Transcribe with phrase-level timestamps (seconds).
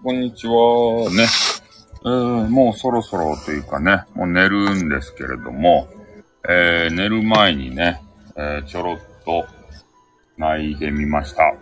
[0.00, 1.10] こんにちは。
[1.10, 1.26] ね。
[2.02, 5.88] えー、もうそろそろというかね、もう寝るんですけれども、
[6.48, 8.00] えー、寝る前にね、
[8.36, 9.44] えー、ちょろっと
[10.36, 11.52] 泣いてみました。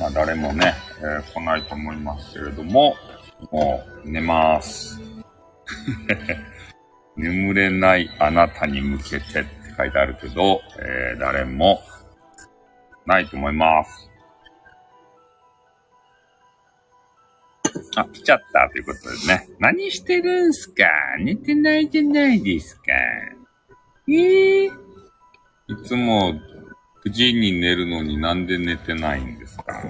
[0.00, 2.96] まあ誰もね、えー、来ないと思いますけれども、
[3.52, 5.00] もう寝ます。
[7.16, 11.80] 眠れないあなたに向けてって書いてあるけど、えー、誰も
[13.06, 14.10] ないと思います。
[17.96, 19.48] あ、来ちゃったということでね。
[19.58, 20.84] 何してるんすか？
[21.18, 22.82] 寝てないじゃないですか。
[24.08, 24.70] えー、い
[25.84, 26.34] つも
[27.06, 29.82] 9時に寝るのになんで寝てないんですか？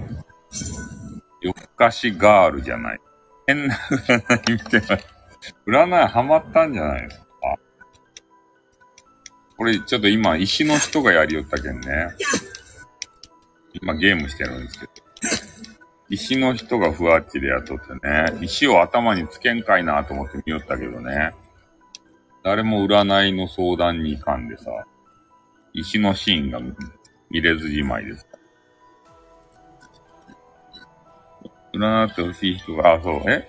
[1.42, 3.00] 夜更かしガールじゃない。
[3.46, 5.04] 変な占い見てない。
[5.66, 7.26] 占いハマったんじゃないですか？
[9.56, 12.08] これちょっと今石の人がやりよったけんね。
[13.72, 14.92] 今ゲームしてるんですけど。
[16.08, 18.38] 石の人がふわっちでやっとってね。
[18.40, 21.32] 石を頭につけんかいなと思って見よったけどね。
[22.44, 24.70] 誰も占いの相談に行かんでさ。
[25.72, 26.60] 石のシーンが
[27.28, 28.26] 見れずじまいです。
[31.74, 33.48] 占ってほしい人が、あ、そう、え？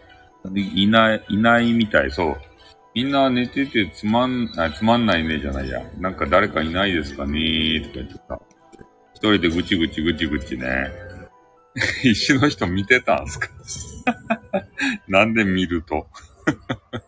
[0.56, 2.38] いない、いないみたい、そう。
[2.94, 5.82] みんな寝ててつまんない、つまんないねじゃないや。
[6.00, 8.42] なんか誰かいないですかねーとか言ってた。
[9.14, 10.92] 一人でぐちぐちぐちぐちね。
[12.04, 13.50] 石の人見てたんすか？
[15.08, 16.08] なんで見ると？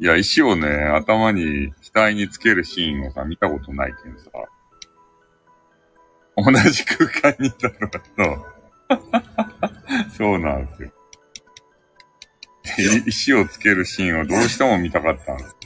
[0.00, 4.24] いや、石をね、頭に、額につけるシーンをさ、見たことないけんさ。
[6.36, 8.46] 同じ空間にいたのかと。
[10.16, 10.90] そうなんですよ。
[12.78, 15.56] い石をつけるシーンをどうしても見たかったんです。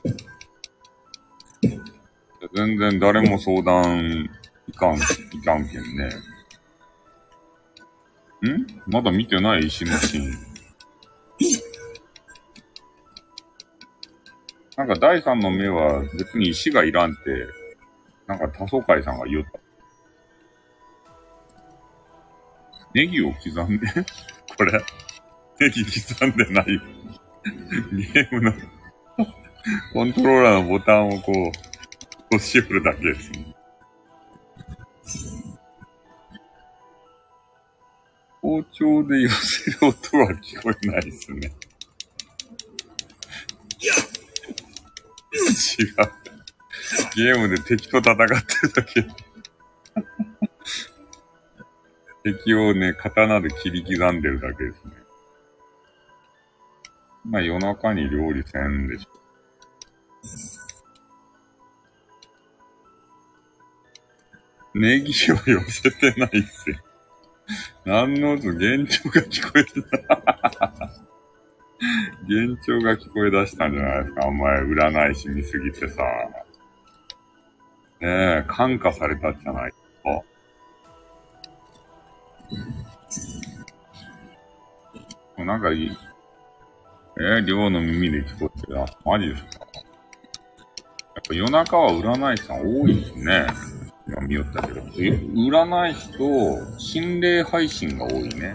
[2.54, 4.28] 全然誰も相談
[4.68, 5.00] いかん、い
[5.42, 6.10] かんけんね。
[8.46, 8.66] ん？
[8.86, 9.66] まだ見てない？
[9.66, 10.48] 石のシーン。
[14.76, 17.20] なんか第三の目は別に石がいらんって、
[18.26, 19.50] なんか多層会さんが言った。
[22.94, 23.86] ネギを刻んで
[24.56, 24.72] これ
[25.60, 26.80] ネギ刻んでないよ。
[27.92, 28.52] ゲームの
[29.92, 31.32] コントローラーのボタンをこ
[32.30, 33.54] う、押し振るだけですね。
[38.48, 41.52] 包丁で寄せる音は聞こえないですね。
[45.34, 45.96] 違う。
[47.14, 49.06] ゲームで敵と戦ってるだけ。
[52.24, 54.92] 敵をね、刀で切り刻んでるだけですね。
[57.26, 59.08] まあ夜中に料理せんでしょ。
[64.72, 66.78] ネギを寄せてないっすよ。
[67.88, 69.88] 何の音、幻聴が聞こえてた。
[72.28, 74.26] 幻聴が聞こえ出したんじゃないですか。
[74.26, 76.02] お前、占い師見すぎてさ。
[78.00, 79.80] ねえ、感化されたじゃないです
[85.38, 85.44] か。
[85.46, 85.98] なんかいい。
[87.16, 88.82] えー、寮の耳で聞こえてる。
[88.82, 89.50] あ、マジですか。
[89.64, 93.77] やっぱ夜中は占い師さん多いですね。
[94.22, 94.80] 見よったけど。
[94.80, 98.54] え、占い師と心霊配信が多いね。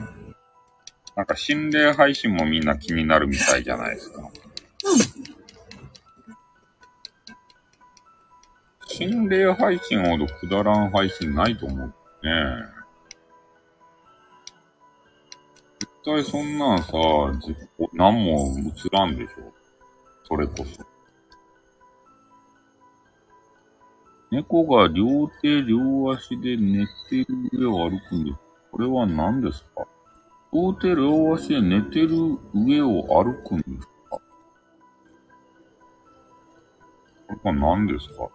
[1.15, 4.29] なんか心霊配信もみんな気になるみたいじゃないですか。
[8.87, 11.93] 心霊配信ほどくだらん配信ないと思うね。
[15.79, 16.91] 絶対そんなんさ、
[17.93, 19.53] 何も映らんでしょ。
[20.27, 20.92] それこそ。
[24.33, 28.37] 猫が両手両足で寝てる上を歩くんです。
[28.71, 29.87] これは何ですか？
[30.51, 32.09] 両手両足で寝てる
[32.55, 33.91] 上を歩くんですか？
[34.09, 34.21] こ
[37.29, 38.27] れは何ですか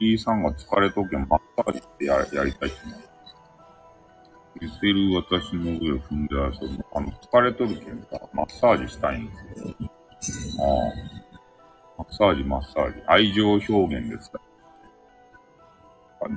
[0.00, 2.96] ?P さんが疲れとけマッサージってややりたいってな。
[4.60, 6.84] 寝てる私の上を踏んで遊ぶ。
[6.92, 9.32] あの、疲れとるけんさ、マッサージしたいんで
[10.20, 10.64] すよ。
[10.64, 10.66] あ
[11.12, 11.15] あ。
[11.98, 13.02] マッサージ、マッサージ。
[13.06, 14.40] 愛情表現ですか？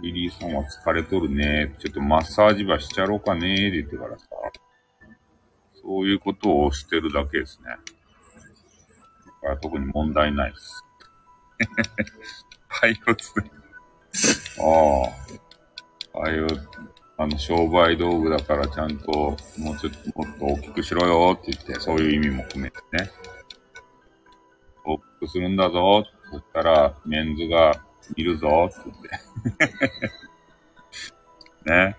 [0.01, 1.73] リリーさんは疲れとるね。
[1.79, 4.25] ちょっとマッサージばしちゃろうかねって言ってからさ。
[5.81, 7.69] そういうことをしてるだけですね。
[9.41, 10.83] だから特に問題ないです。
[12.81, 13.33] パイオツ。
[13.39, 13.43] あ
[16.15, 16.21] あ。
[16.21, 16.47] パイオ
[17.17, 19.35] あの、商売道具だからちゃんと、も
[19.73, 23.09] うちょっともっと大きくしろよって言って、そういう意味も込めてね。
[25.21, 27.73] 大きくするんだぞって言ったら、メンズが
[28.15, 29.09] いるぞって言って。
[31.69, 31.97] ね。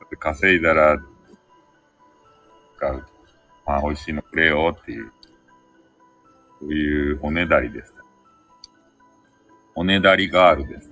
[0.00, 0.98] だって稼いだら
[2.76, 3.06] 使う。
[3.64, 5.12] まあ、美味しいのくれよっていう、
[6.60, 7.94] そういうおねだりです。
[9.74, 10.90] おねだりガールです。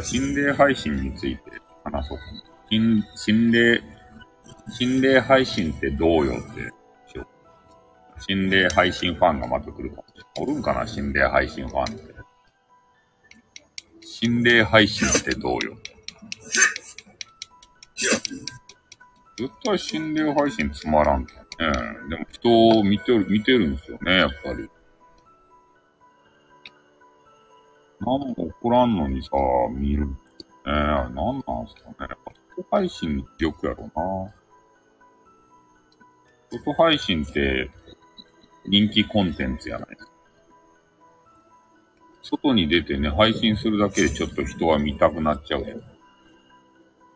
[0.00, 1.42] 心霊配信について
[1.84, 2.51] 話そうかな。
[2.72, 3.82] 心、心霊、
[4.70, 6.72] 心霊配信ってどうよって
[8.18, 10.30] 心霊配信ファンがまた来るかもしれない。
[10.40, 10.86] おるんかな？
[10.86, 12.14] 心霊配信ファンって。
[14.00, 15.76] 心霊配信ってどうよ。
[19.36, 21.46] 絶対心霊配信つまらんけどね。
[22.08, 24.70] でも人を見てる、見てるんですよね、やっぱり。
[28.00, 29.30] 何も起こらんのにさ、
[29.72, 30.06] 見る。
[30.06, 30.14] ね
[30.64, 32.14] え、何なんすかね。
[32.56, 34.34] 外配信の記憶やろうな。
[36.50, 37.70] 外配信って
[38.66, 39.88] 人気コンテンツやない。
[42.22, 45.82] 外に出てね、配信するだけでちょっと人は見たくなっちゃうやん。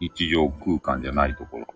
[0.01, 1.67] 日常空間じゃないところ。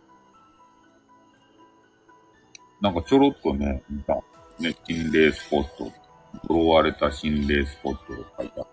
[2.81, 4.15] なんかちょろっとね、見た。
[4.59, 5.93] ね、心霊スポット。
[6.49, 8.67] 呪われた心霊スポットが書いてある。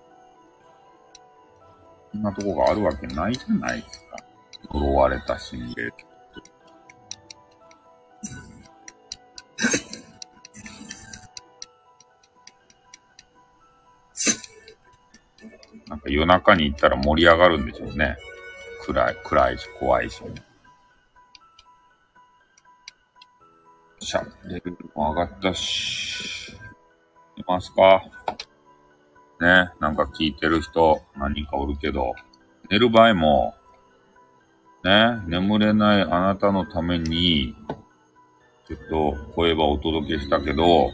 [2.11, 4.17] そんなとこがあるわけないじゃないですか。
[4.71, 5.91] 呪われた心霊
[15.87, 18.17] なんか夜中に行ったら盛り上がるんでしょうね。
[18.85, 20.21] 暗い、暗いし、怖いし。
[23.99, 26.51] しゃ、レベルも上がったし。
[27.37, 28.03] いますか？
[29.39, 32.13] ね、なんか聞いてる人何人かおるけど、
[32.69, 33.55] 寝る場合も、
[34.87, 37.53] ね、眠れないあなたのために、
[38.69, 40.91] ちょっと声はお届けしたけど、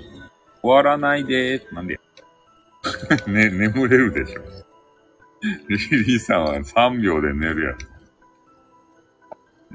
[0.63, 1.99] 終わらないでーなんで
[3.27, 4.41] ね、眠れるでしょ。
[5.69, 7.77] リリーさんは3秒で寝る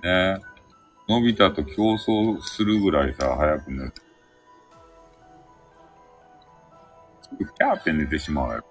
[0.03, 0.37] やん。
[0.37, 0.43] ね
[1.09, 3.93] のび太と競争するぐらいさ、早く寝る。
[7.39, 8.68] キャーって寝てしまうやろ。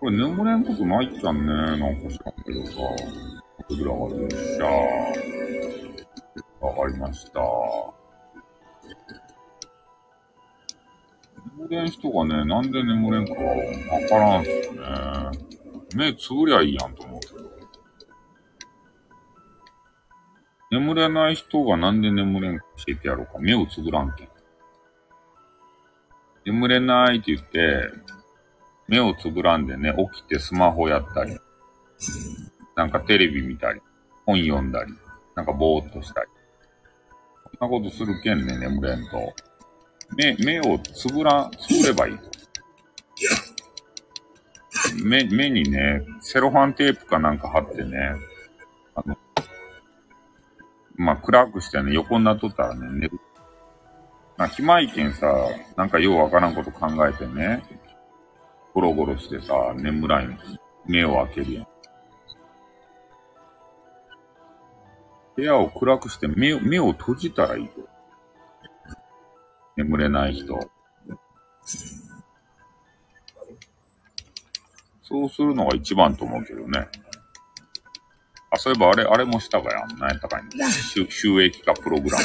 [0.00, 1.46] これ眠れんことないっちゃんね。
[1.46, 2.72] なんか知らんけどさ。
[3.68, 4.28] ぐらがる。
[4.28, 4.66] じゃ
[6.62, 7.40] あ、わかりました。
[11.58, 13.38] 眠れん人がね、なんで眠れんかわ
[14.08, 14.80] からんすよね。
[15.96, 17.48] 目つぶりゃいいやんと思うけど。
[20.70, 23.38] 眠れない人がなんで眠れんか教えてやろうか。
[23.38, 24.28] 目をつぶらんけん。
[26.46, 27.90] 眠れないって言って、
[28.88, 31.38] 目をつぶらんでね、起きてスマホやったり、
[32.74, 33.80] なんかテレビ見たり、
[34.24, 34.92] 本読んだり、
[35.34, 36.28] なんかぼーっとしたり。
[37.58, 39.34] そんなことするけんね、眠れんと。
[40.16, 42.18] 目、目をつぶら、つぶればいい。
[45.04, 48.14] 目、目にね、セロハンテープかなんか貼ってね、
[48.94, 49.16] あの、
[50.96, 53.20] まあ、暗くしてね、横になっとったらね、寝る。
[54.36, 55.26] まあ、暇いけんさ、
[55.76, 57.62] なんかようわからんこと考えてね、
[58.78, 60.38] ゴロゴロしてさ、眠らん
[60.86, 61.66] 目を開けるやん。
[65.34, 67.70] 部屋を暗くして目を、目を閉じたらいいよ。
[69.76, 70.56] 眠れない人。
[75.02, 76.86] そうするのが一番と思うけどね。
[78.52, 79.98] あ、そういえばあれ、あれもしたかやん。
[79.98, 80.42] 何やったかい？
[80.70, 82.24] 収収益化プログラム。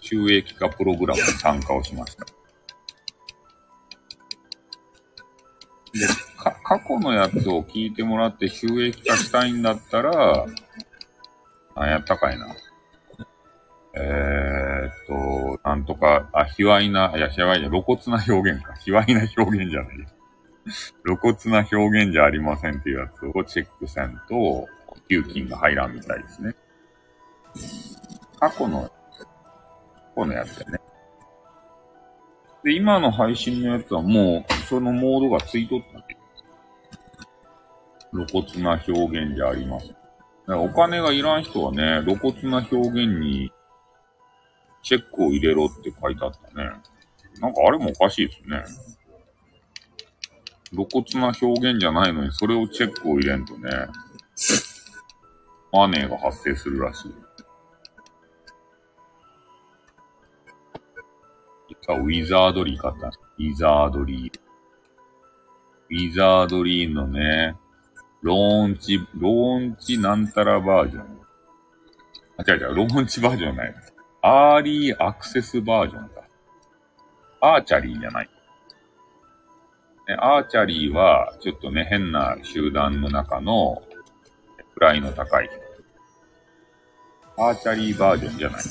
[0.00, 2.24] 収益化プログラムに参加をしました。
[6.36, 6.56] か？
[6.64, 10.46] 過去のやつを聞いてもらって収益化したいんだったら、
[11.76, 12.54] 何やったかいな。
[13.94, 18.72] えー、っと、なんとか、あ、卑猥な、いや、卑猥じゃ、露骨な表現か。
[18.74, 19.96] 卑猥な表現じゃない。
[21.04, 24.66] 露骨な表現じゃありませんっていうやつをチェックせんと、
[25.08, 26.54] 給金が入らんみたいですね。
[28.40, 29.26] 過去の、過
[30.16, 30.78] 去のやつだね。
[32.64, 36.02] で、今の配信のやつはもう、そのモードがついとった
[38.10, 39.96] 露骨な表現じゃありません。
[40.48, 43.52] お金がいらん人はね、露骨な表現に
[44.82, 46.70] チェックを入れろって書いてあったね。
[47.38, 48.64] なんかあれもおかしいですね。
[50.70, 53.68] 露骨な表現じゃないのに、それをチェックを入れんとね、
[55.70, 57.14] マネーが発生するらしい。
[61.68, 63.08] 実はウィザードリー買った。
[63.08, 64.41] ウィザードリー。
[65.92, 67.54] ウィザードリーンのね、
[68.22, 71.20] ローンチ、ローンチなんたらバージョン。
[72.38, 73.74] あ、違う違う、ローンチバージョンじゃない。
[74.22, 76.22] アーリーアクセスバージョンだ。
[77.42, 78.30] アーチャリーじゃない。
[80.08, 83.82] ね、アーチャリーは、ちょっとね、変な集団の中の、
[84.80, 85.50] 位の高い。
[87.36, 88.62] アーチャリーバージョンじゃない。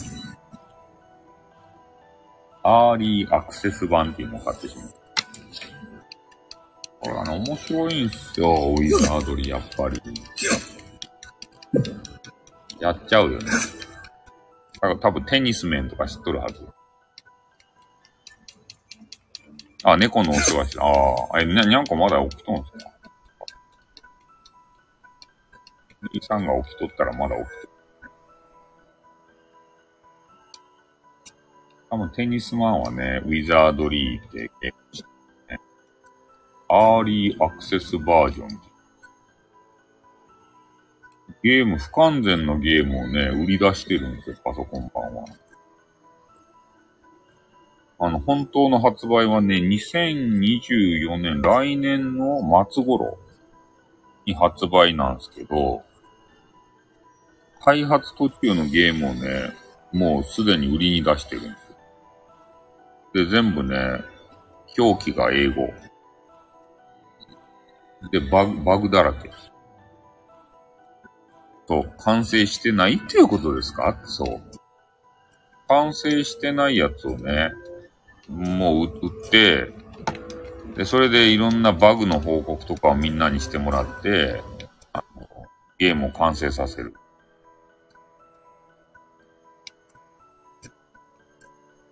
[2.63, 5.00] アーリーアクセス版っていうのを買ってしまう。
[7.01, 9.99] これはね、面白いんすよ、ウィザードリィ、やっぱり。
[12.79, 13.45] やっちゃうよね。
[13.45, 13.51] だ
[14.81, 16.67] から多分テニス面とか知っとるはず。
[19.83, 20.85] あ、猫のお世話して、あ
[21.33, 22.77] あ、え、にゃ、にゃんこまだ起きとんすか？
[26.13, 27.69] 兄さんが起きとったらまだ起きとる。
[31.89, 35.10] 多分テニスマンはね、ウィザードリーってゲームしてね。
[36.73, 38.47] アーリーアクセスバージョン
[41.43, 45.25] ゲーム、不完全のゲームをね、売り出してるんですよ、パソコン版は。
[47.99, 53.17] あの、本当の発売はね、2024年、来年の末頃
[54.25, 55.81] に発売なんですけど、
[57.59, 59.51] 開発途中のゲームをね、
[59.91, 61.49] もうすでに売りに出してるんで
[63.13, 63.25] すよ。
[63.25, 64.05] で、全部ね、
[64.77, 65.73] 表記が英語。
[68.09, 69.31] で、バグ、バグだらけ。
[71.67, 73.99] そう、完成してないっていうことですか？
[74.05, 74.41] そう。
[75.67, 77.51] 完成してないやつをね、
[78.27, 79.71] もう売って、
[80.75, 84.41] で、それでいろんなバグの報告とかをみんなにしてもらって、
[84.93, 85.27] あの
[85.77, 86.93] ゲームを完成させる。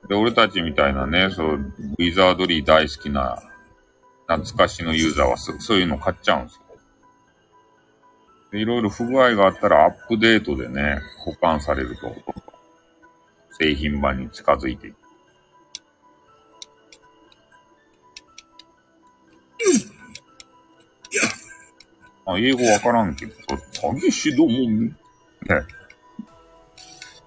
[0.09, 3.41] で、俺たちみたいなね、そう、ウィザードリー大好きな、
[4.29, 6.61] 懐かしのユーザーはそういうの買っちゃうんですよ。
[8.51, 12.15] で、いろいろ不具合があったらアップデートでね、保管されると、
[13.59, 14.95] 製品版に近づいていく。
[22.27, 24.93] あ、英語わからんけど、詐欺師ども、ね。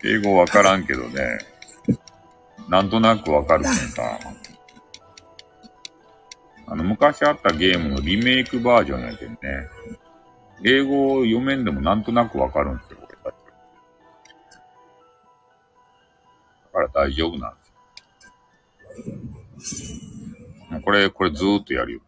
[0.05, 1.39] 英語わからんけどね、
[2.69, 4.19] なんとなくわかるけどさ、
[6.73, 9.39] あの、昔あったゲームのリメイクバージョンやけんね、
[10.65, 13.35] 英語を読めんでもなんとなくわかるんですよ、俺たち。
[16.65, 17.55] だから大丈夫なん
[19.59, 19.93] です
[20.73, 20.81] よ。
[20.83, 22.01] これ、これずーっとやるよ。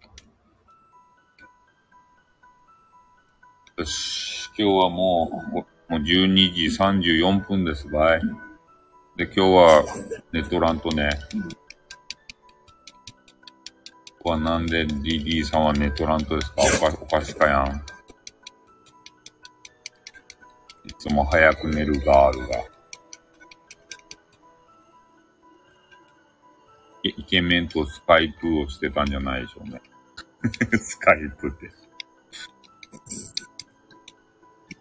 [3.77, 8.23] よし、今日はもう、もう12時34分ですばい。
[9.17, 9.85] で、今日は
[10.33, 11.11] ネットランとね、
[14.25, 16.63] はなんで DD さんはネットラントですか？
[16.63, 17.77] おかおかしかやん。
[20.89, 22.65] いつも早く寝るガールが。
[27.03, 29.83] イケメンとスカイプをしてたんじゃないでしょうね。
[30.81, 31.67] スカイプって。
[31.67, 31.71] イ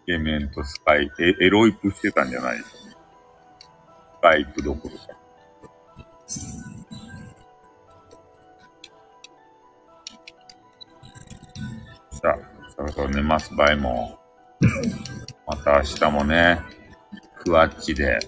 [0.06, 2.94] ケメンとスカイ、エエロイプしてたんじゃないですかね。
[2.94, 5.04] スカイプどころか。
[12.74, 14.18] そろそろ寝ます場合も。
[15.46, 16.60] また明日もね、
[17.42, 18.18] クワッチで、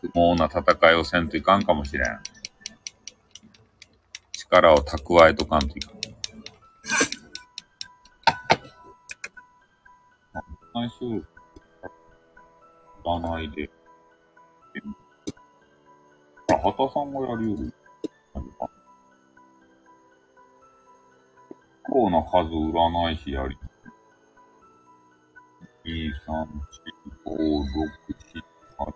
[0.00, 2.20] 不毛な戦いをせんといかんかもしれん。
[4.32, 5.98] 力を蓄えとかんといかん。
[10.72, 11.26] 最初、
[13.04, 13.70] 占いで。
[16.52, 17.72] あ、畑さんがやるより、
[21.90, 23.56] 構な数占い師やり。
[25.84, 26.46] 2、3、
[27.24, 28.44] 4、5、6、7、
[28.78, 28.94] 8、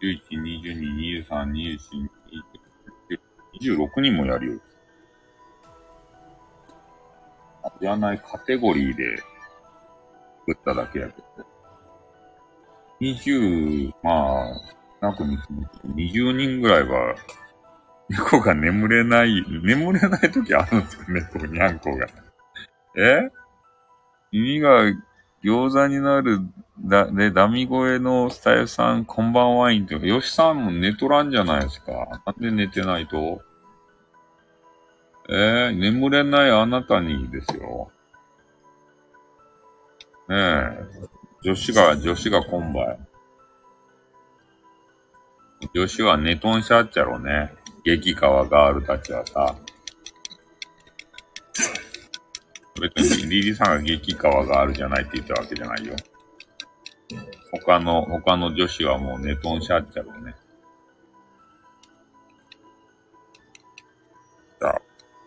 [0.00, 2.10] 21、22、23、24、
[3.60, 4.60] 26人もやるよ。
[7.80, 9.16] やらないカテゴリーで
[10.46, 11.46] 作っただけやけど。
[13.00, 17.14] 20、まあ、なく20人ぐらいは、
[18.08, 22.06] 猫が眠れない、眠れない時あるんですよ、猫にゃんこが。
[22.96, 23.30] え？
[24.32, 24.82] 耳が
[25.42, 26.40] 餃子になる、
[26.80, 32.22] だ、で、ダミ声のスタイルさん、こんばんはいんって、よしさんも寝とらんじゃないですか。
[32.26, 33.42] なんで寝てないと？
[35.28, 35.70] え？
[35.72, 37.90] ー、眠れないあなたにですよ。
[40.28, 40.86] ねえ、
[41.42, 43.06] 女子が、女子が今晩。
[45.74, 47.52] 女子は寝とんしゃっちゃろね。
[47.84, 49.54] 激川ガールたちはさ。
[52.80, 55.94] 別にリリーさんが激川ガールじゃないって言ったわけじゃないよ。
[57.52, 60.34] 他の、他の女子はもう寝とんしゃっちゃろうね。
[64.60, 64.72] じゃあ、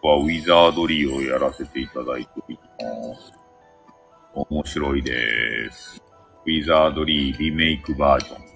[0.07, 3.33] はウィザードリーをやらせていただいております。
[4.33, 6.01] 面白いです。
[6.45, 8.52] ウィザードリーリメイクバージョン。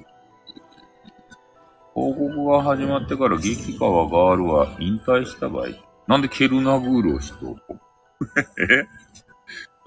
[2.00, 5.70] 広告が始まってから激川ガールは引退した場合、
[6.06, 7.58] なんでケルナグールを知っと
[8.72, 8.86] え？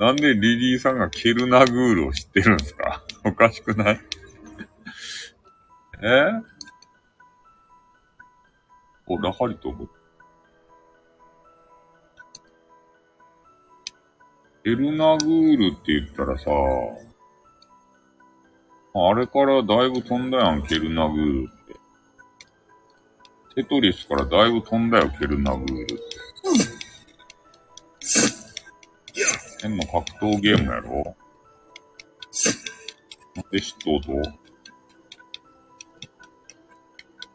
[0.00, 3.04] なんでリリーさんがケルナグールを知ってるんですか？
[3.24, 4.00] おかしくない？
[6.02, 6.32] え？
[9.06, 9.86] お、ラハリと思
[14.64, 16.50] ケルナグールって言ったらさ、
[18.94, 21.59] あれからだいぶ飛んだやん、ケルナグール。
[23.54, 25.94] テトリスからだいぶ飛んだよ、ケルナグールって。
[29.62, 31.16] 変な格闘ゲームやろ？
[33.34, 34.22] なんで知っとう？
[34.22, 34.30] と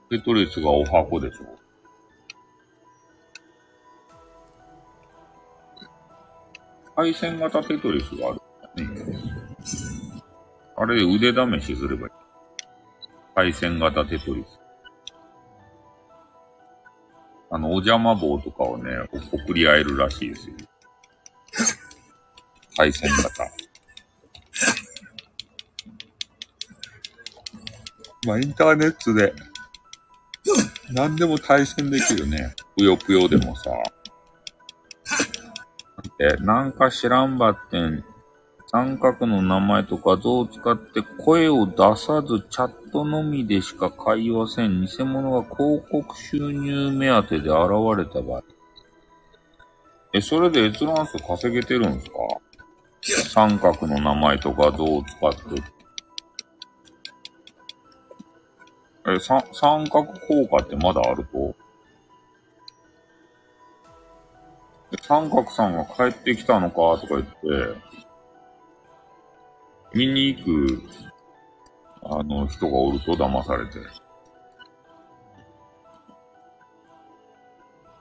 [0.09, 1.45] テトリスがお箱でしょ
[6.95, 8.41] 配線型テトリスがある。
[10.77, 12.13] あれ腕試しすればいい。
[13.35, 14.59] 配線型テトリス。
[17.55, 18.91] あの、お邪魔棒とかをね、
[19.31, 20.55] 送り合えるらしいですよ。
[22.75, 23.49] 対戦型。
[28.27, 29.33] まあ、インターネットで、
[30.91, 32.53] 何でも対戦できるね。
[32.77, 33.71] ぷよぷよでもさ。
[36.19, 38.03] で、なんか知らんばってん、
[38.75, 47.53] 三角の名前と画像を使って声を出さずチャットのみでしか会話せん偽物が広告収入目当てで現
[47.97, 48.43] れた場合。
[50.13, 52.17] え、それで閲覧数稼げてるんですか？
[53.29, 55.39] 三角の名前と画像を使って。
[59.07, 61.55] え、三、三角効果ってまだあると？
[65.01, 67.94] 三角さんが帰ってきたのかとか言って、
[69.95, 70.83] 見に行く、
[72.03, 73.79] あの、人がおると騙されて。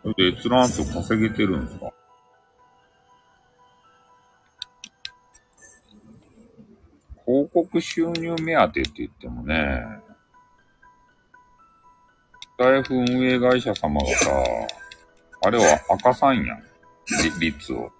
[0.02, 1.92] それで閲覧数稼げてるんですか？
[7.24, 9.82] 広告収入目当てって言ってもね、
[12.42, 14.30] スタイフ運営会社様がさ、
[15.42, 16.62] あれは赤さんやん。
[17.40, 17.90] 率を。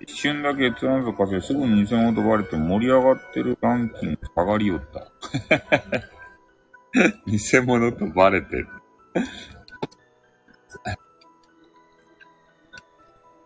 [0.00, 5.12] 一瞬だけ閲覧数稼いすぐに偽物とバレて盛り上がってるランキング下がりよった。
[7.26, 8.68] 偽物とバレてる。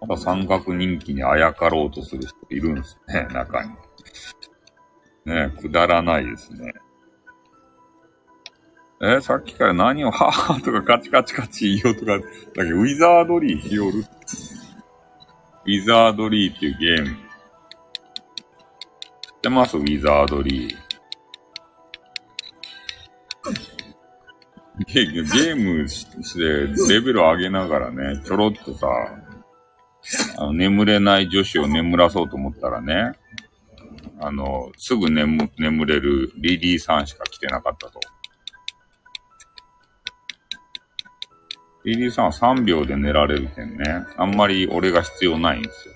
[0.01, 3.71] まだ三角人気にあやかろうとする人いるんですね、中に。
[5.27, 6.73] ねえくだらないですね。
[9.01, 12.25] えさっきから何を、はぁとかカチカチカチ言おうとか、だ
[12.65, 14.05] けどウィザードリーしよる。
[15.68, 17.09] ウィザードリーっていうゲーム。
[17.11, 17.14] 知っ
[19.42, 20.76] てますウィザードリー。
[24.87, 28.88] ゲゲームしてレベル上げながらね、ちょろっとさ、
[30.38, 33.12] あの眠れない女子を眠らそうと思ったらね、
[34.20, 38.00] あの、すぐ眠、眠れるリリーさんしか来てなかったと。
[41.88, 44.05] リリーさんは3秒で寝られるけんね。
[44.18, 45.94] あんまり俺が必要ないんですよ。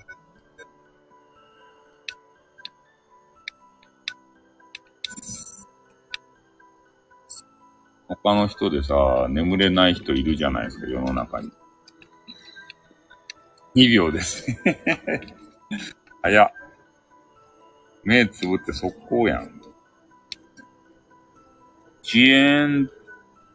[8.07, 11.51] 他の人でさ、眠れない人いるじゃないですか、世の中に。
[13.75, 14.47] 2秒です
[16.23, 16.51] 早っ。
[18.03, 19.61] 目つぶって速攻やん。
[22.03, 22.89] 遅延、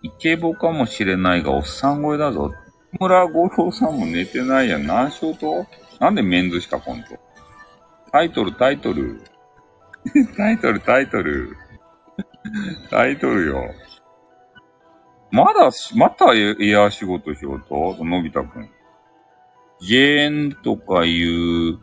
[0.09, 2.51] イケボかもしれないが、おっさん声だぞ。
[2.99, 4.87] 村五郎さんも寝てないやん。
[4.87, 5.67] 何しようと？
[6.01, 7.19] なんでメンズしか来んと？
[8.11, 9.21] タイトル、タイトル。
[10.37, 11.55] タイトル、タイトル。
[12.91, 13.65] タイトルよ。
[15.31, 18.03] まだ、またエア仕事しようと？
[18.03, 18.71] のび太くん。
[19.81, 21.79] ジェーンとかいう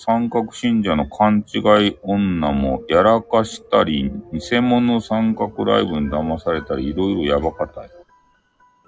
[0.00, 1.58] 三角信者の勘違
[1.88, 7.90] い女もやらかしたり、偽物三角ライブに騙されたり、いろいろやばかったよ。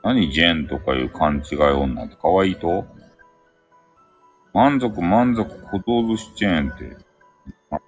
[0.05, 2.85] 何ジェンとかいう勘違い女って可愛いと？
[4.55, 6.97] 満足満足小道寿司チェーンって、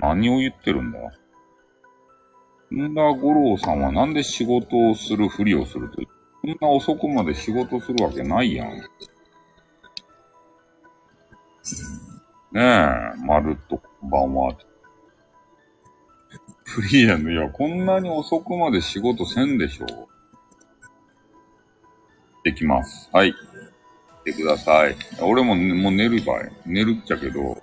[0.01, 0.99] 何を言ってるんだ？
[2.75, 6.03] んだ五郎さんはなんで仕事をするふりをすると
[6.41, 8.83] そんな遅くまで仕事するわけないやん。
[12.53, 14.55] ねえ、まるっとこんばんは。
[16.65, 20.09] フリーランド、いや、こんなに遅くまで仕事せんでしょう。
[22.45, 23.09] できます。
[23.11, 23.33] はい。
[23.33, 23.37] 来
[24.25, 24.97] てください。
[25.23, 26.53] 俺も、ね、もう寝るばい。
[26.67, 27.63] 寝るっちゃけど。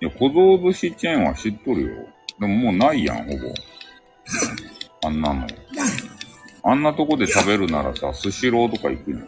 [0.00, 2.08] いや、小僧寿司チェーンは知っとるよ。
[2.38, 3.54] でももうないやん、ほぼ。
[5.06, 5.46] あんなの。
[6.62, 9.26] あんなとこで食べるならさ、スシローとか行くの。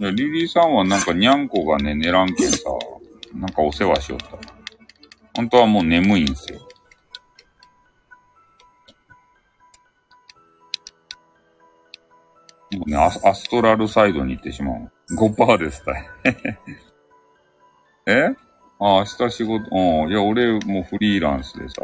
[0.00, 2.70] いや、リリーさんはなんかにゃんこがね、寝らんけんさ、
[3.34, 4.26] なんかお世話しよった。
[5.34, 6.60] 本当はもう眠いんすよ。
[12.72, 14.90] もうねア、アストラルサイドに行ってしまう。
[15.14, 16.08] 5%ですたい。
[18.06, 18.24] え？
[18.24, 18.34] あ、
[18.78, 20.10] 明日仕事、うん。
[20.10, 21.82] いや、俺もうフリーランスでさ、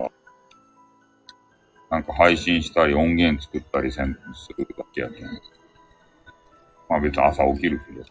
[1.91, 5.41] なんか配信したり音源作ったりせん、するだけやけん。
[6.89, 8.11] まあ別に朝起きるけどさ。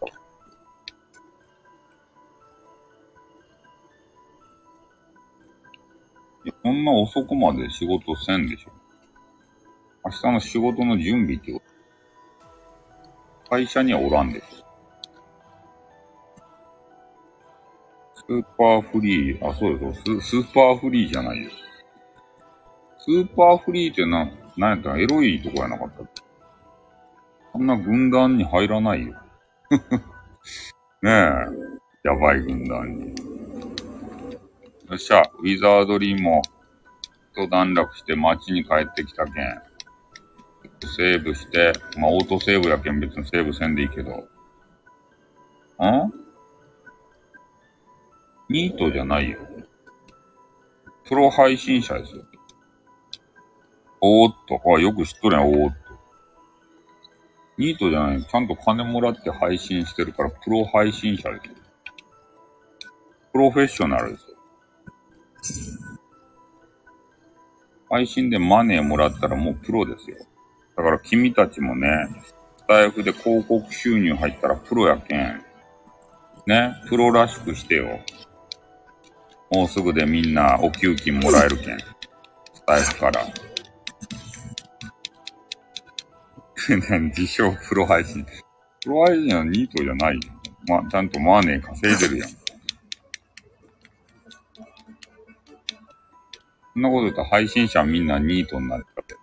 [6.46, 8.72] いや、そんな遅くまで仕事せんでしょ。
[10.06, 11.78] 明日の仕事の準備ってこと
[13.50, 14.68] 会社にはおらんでしょ。
[18.16, 20.22] スーパーフリー、あ、そうですス。
[20.22, 21.50] スーパーフリーじゃないよ。
[23.00, 26.27] スーパーフリーってな、なんやったらエロいとこやなかったっけ
[27.54, 29.16] そんな軍団に入らないよ。
[31.02, 31.34] ねえ。
[32.04, 33.16] やばい軍団に。
[34.90, 36.42] よっしゃ、ウィザードリィも、
[37.36, 39.62] と段落して街に帰ってきたけん。
[40.96, 44.12] セーブして、まあオートセーブやけん別にセーブせんでいいけど。
[44.12, 44.28] ん
[48.50, 49.40] ニートじゃないよ。
[51.06, 52.24] プロ配信者ですよ。
[54.02, 54.62] おーっと。
[54.76, 55.87] あ、よく知っとるやん、おーっと。
[57.58, 58.24] ニートじゃない。
[58.24, 61.56] ちゃんと金もらって配信してるから、プロ配信者ですよ。
[63.34, 64.38] プロフェッショナルですよ。
[67.90, 70.18] 配信でマネーもらったらもうプロですよ。
[70.76, 71.88] だから君たちもね、
[72.26, 72.36] ス
[72.68, 75.42] タイフで広告収入入ったらプロやけん。
[76.46, 78.00] ね、プロらしくしてよ。
[79.52, 81.80] もうすぐでみんなお給金もらえるけん。
[81.80, 83.47] スタイフから。
[86.76, 88.26] 自称プロ配信。
[88.84, 90.22] プロ配信はニートじゃないよ。
[90.68, 92.30] ま、ちゃんとマーネー稼いでるやん。
[92.30, 92.36] そ
[96.80, 99.16] んなこと言ったら配信者みんなニートになるかって。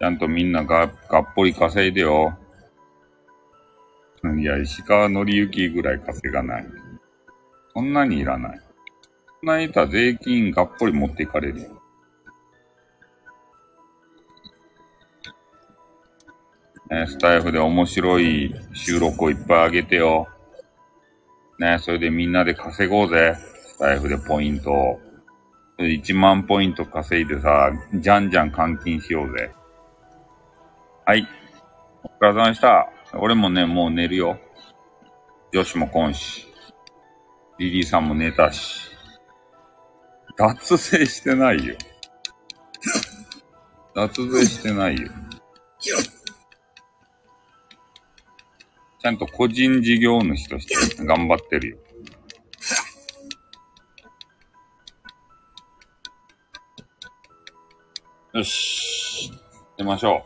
[0.00, 2.36] ちゃんとみんなが、がっぽり稼いでよ。
[4.24, 6.66] いや、石川のりゆきぐらい稼がない。
[7.74, 8.60] そんなにいらない。
[9.40, 11.81] そんなにいたら税金がっぽり持っていかれるよ。
[16.92, 20.28] ね、スタイフで面白い収録をいっぱいあげてよ。
[21.58, 23.34] ね、それでみんなで稼ごうぜ。
[23.66, 25.00] スタイフでポイントを。
[25.78, 29.50] 1万ポイント稼いでさ、じゃんじゃん換金しようぜ。
[31.06, 31.26] はい。
[32.04, 32.86] お疲れ様でした。
[33.14, 34.38] 俺もね、もう寝るよ。
[35.50, 36.46] よしも来んし。
[37.58, 38.90] リリーさんも寝たし。
[40.36, 41.74] 脱税してないよ。
[43.94, 45.08] 脱税してないよ。
[49.02, 51.78] ちゃんと個人事業主として頑張ってるよ。
[58.34, 59.32] よし。
[59.76, 60.24] 寝ましょ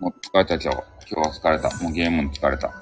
[0.00, 0.04] う。
[0.04, 0.82] もう疲れた今日。
[1.10, 1.82] 今日は疲れた。
[1.82, 2.68] もうゲームに疲れた。
[2.68, 2.72] ん？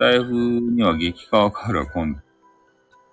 [0.00, 2.20] タイフには激化から今度、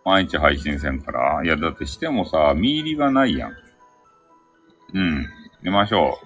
[0.06, 1.44] 毎日配信せんから。
[1.44, 3.52] いや、だってしてもさ、見入りがないやん。
[4.96, 5.28] うん。
[5.62, 6.18] 寝ましょ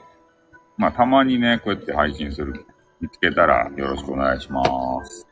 [0.77, 0.81] う。
[0.81, 2.65] まあ、たまにね、こうやって配信する。
[3.01, 4.63] 見つけたらよろしくお願いしま
[5.03, 5.27] す。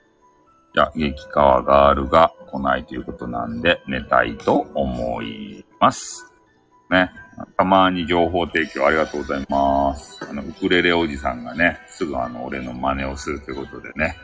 [0.74, 6.26] じゃあ、激川ガールが来ないということなんで、寝たいと思います。
[6.90, 7.12] ね。
[7.58, 10.20] たまに情報提供ありがとうございます。
[10.30, 14.16] あの、ウクレレおじさんがね、すぐあの、俺の真似をするということでね。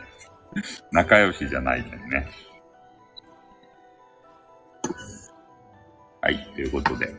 [0.92, 2.28] 仲良しじゃないけどね。
[6.20, 7.14] はい、ということで、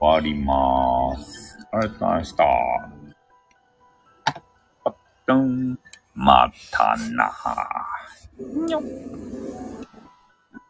[0.00, 1.58] わりまーす。
[1.72, 2.97] ありがとうございました。
[5.28, 5.78] あっとん、
[6.14, 7.30] またな
[8.66, 8.82] にょ。